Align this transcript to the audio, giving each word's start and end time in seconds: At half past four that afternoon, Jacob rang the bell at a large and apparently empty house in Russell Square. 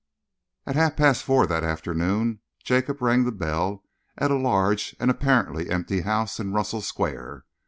At 0.65 0.75
half 0.75 0.95
past 0.97 1.23
four 1.23 1.45
that 1.45 1.63
afternoon, 1.63 2.39
Jacob 2.63 3.03
rang 3.03 3.23
the 3.23 3.31
bell 3.31 3.83
at 4.17 4.31
a 4.31 4.35
large 4.35 4.95
and 4.99 5.11
apparently 5.11 5.69
empty 5.69 6.01
house 6.01 6.39
in 6.39 6.53
Russell 6.53 6.81
Square. 6.81 7.45